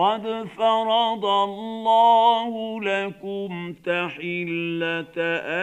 [0.00, 5.14] قد فرض الله لكم تحله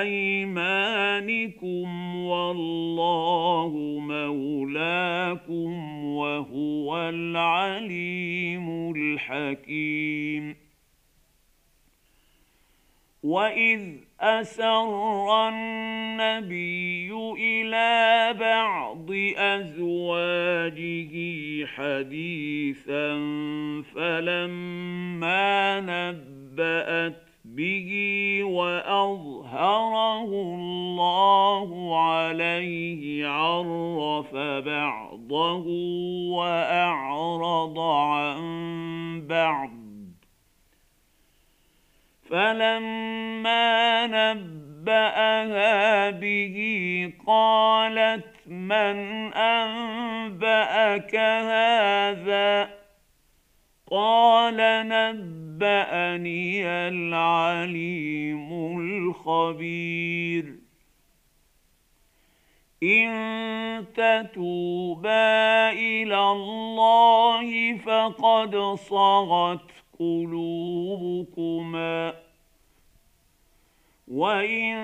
[0.02, 1.86] ايمانكم
[2.26, 5.72] والله مولاكم
[6.06, 10.67] وهو العليم الحكيم
[13.24, 13.82] واذ
[14.20, 21.16] اسر النبي إلى بعض ازواجه
[21.66, 23.14] حديثا
[23.96, 35.66] فلما نبات به واظهره الله عليه عرف بعضه
[36.32, 38.42] واعرض عن
[39.28, 39.70] بعض
[42.30, 46.58] فلما نبأها به
[47.28, 48.98] قالت من
[49.34, 52.70] أنبأك هذا
[53.92, 60.56] قال نبأني العليم الخبير
[62.84, 71.88] إن تتوبا إلى الله فقد صغت قلوبكما
[74.08, 74.76] وإن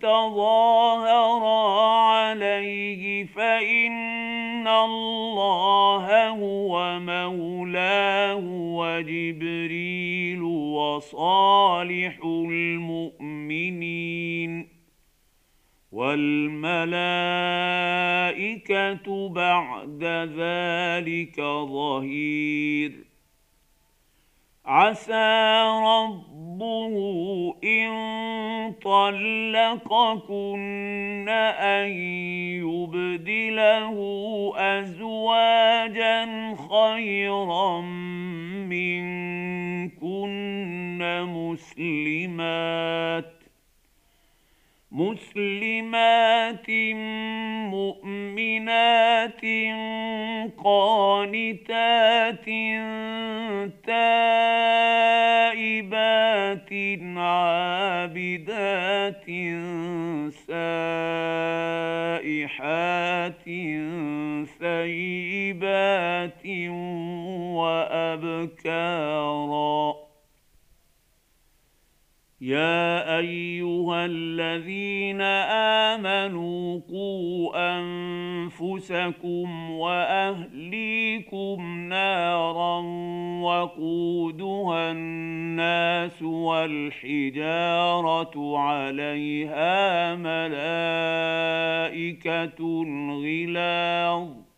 [0.00, 8.42] تظاهرا عليه فإن الله هو مولاه
[8.76, 14.02] وجبريل وصالح المؤمنين
[15.92, 16.72] والملائكة
[19.28, 20.04] بعد
[20.36, 23.11] ذلك ظهير
[24.66, 26.94] عسى ربه
[27.64, 27.92] إن
[28.82, 30.28] طلقكن
[31.28, 31.90] أن
[32.62, 33.96] يبدله
[34.56, 36.26] ازواجا
[36.70, 37.80] خيرا
[38.70, 40.42] منكن
[41.52, 42.52] مسلمات
[44.92, 46.70] مسلمات
[47.70, 49.44] مؤمنات
[50.64, 52.44] قانتات
[53.86, 54.51] تائبات
[64.62, 66.46] ثيبات
[67.58, 69.82] وأبكارا.
[72.40, 75.20] يا أيها الذين
[75.90, 81.58] آمنوا قوا أنفسكم وأهليكم
[81.88, 82.78] نارا
[83.42, 87.78] وقودها الناس والحجارة
[88.58, 90.52] عليها ملائكة
[93.22, 94.51] غلاظ.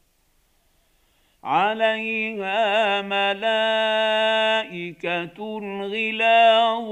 [1.44, 3.59] عليها ملائكة
[5.82, 6.88] غلاظ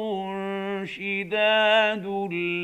[0.85, 2.07] شداد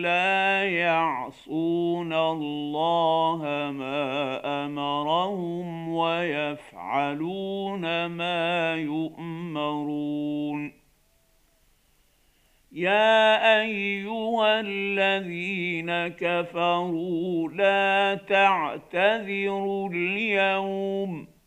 [0.03, 3.41] لا يعصون الله
[3.73, 7.27] ما أمرهم ويفعلون
[8.07, 10.73] ما يؤمرون.
[12.73, 21.38] يا أيها الذين كفروا لا تعتذروا اليوم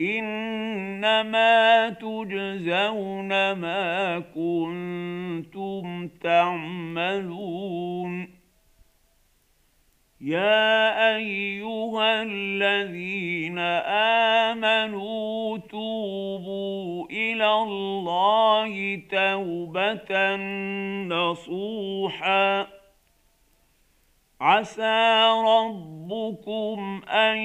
[0.00, 7.60] إنما تجزون ما كنتم تعملون.
[10.20, 13.58] يا أيها الذين
[14.48, 20.36] آمنوا توبوا إلى الله توبة
[21.06, 22.66] نصوحا.
[24.40, 27.36] عسى ربكم أن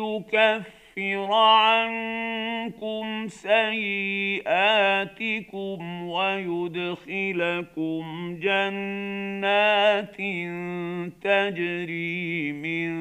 [0.00, 4.42] يكفر يكفر عنكم سيئاتكم
[6.08, 7.54] ويدخلكم
[8.40, 10.16] جنات
[11.22, 12.92] تجري من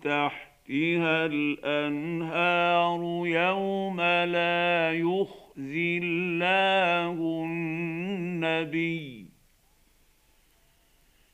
[0.00, 9.23] تحتها الأنهار يوم لا يخزي الله النبي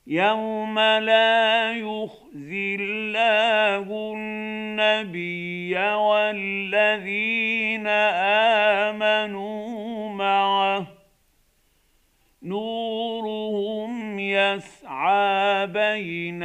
[0.06, 7.86] يوم لا يخزي الله النبي والذين
[8.96, 10.86] آمنوا معه
[12.42, 16.42] نورهم يسعى بين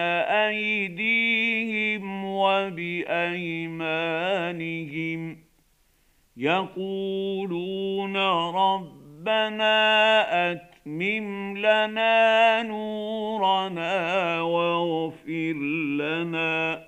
[0.48, 3.06] أيديهم وبأيمانهم
[6.38, 8.18] يقولون
[8.56, 9.72] ربنا
[10.52, 15.54] أت اتمم لنا نورنا واغفر
[15.98, 16.84] لنا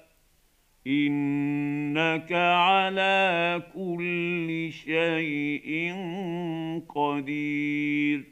[0.88, 5.96] انك على كل شيء
[6.90, 8.24] قدير.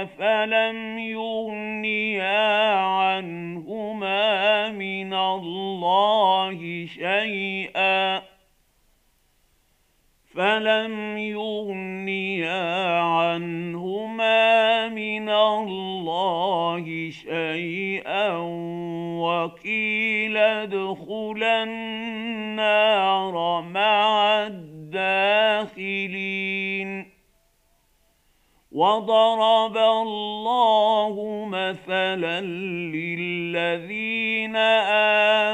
[0.05, 8.21] فلم يغنيا عنهما من الله شيئا
[10.35, 17.82] فلم يغنيا عنهما من الله شيئا
[19.43, 25.93] وقيل ادخلا النار مع الداخلين.
[28.71, 32.41] وضرب الله مثلا
[32.95, 34.55] للذين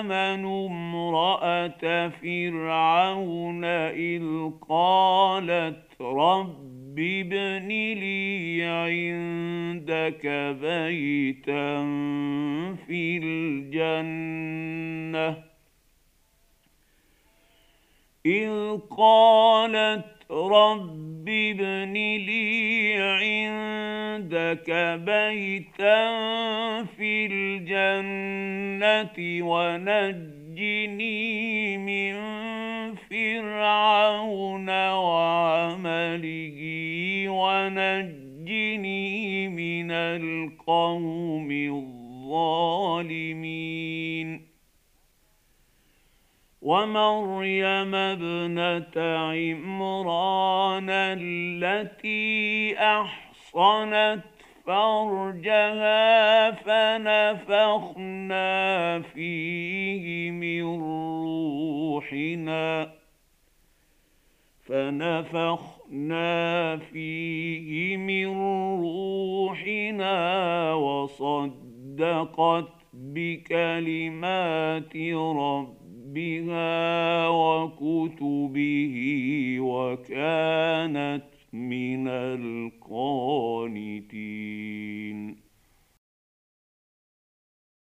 [0.01, 4.23] آمنوا امرأة فرعون إذ
[4.69, 8.65] قالت رب ابن لي
[9.89, 10.25] عندك
[10.61, 11.81] بيتا
[12.87, 14.49] في الجنة.
[18.25, 24.69] إذ قالت رب ابن لي عندك
[25.05, 26.05] بيتا
[26.85, 30.97] في الجنة ونجني
[31.77, 32.15] من
[32.95, 36.59] فرعون وعمله
[37.29, 38.28] ونجني
[39.49, 41.51] من القوم
[42.29, 44.49] الظالمين
[46.61, 54.23] ومريم ابنة عمران التي أحصنت
[54.65, 58.49] فرجها فنفخنا
[59.01, 62.91] فيه من روحنا
[65.89, 68.25] فنفخنا فيه من
[68.81, 78.95] روحنا وصدقت بكلمات رب ربها وكتبه
[79.59, 82.79] وكانت من القانتين